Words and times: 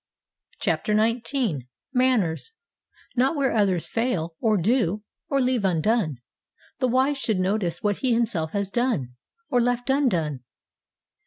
CHAPTER 0.59 0.95
XIX 0.97 1.65
MANNERS 1.93 2.53
'Not 3.15 3.35
where 3.35 3.51
others 3.53 3.85
fail, 3.87 4.35
or 4.39 4.57
do, 4.57 5.03
or 5.29 5.39
leave 5.39 5.63
undone 5.63 6.17
the 6.79 6.87
wise 6.87 7.19
should 7.19 7.37
notice 7.39 7.83
what 7.83 7.99
himself 7.99 8.51
has 8.53 8.71
done, 8.71 9.13
or 9.51 9.61
left 9.61 9.91
undone.' 9.91 10.39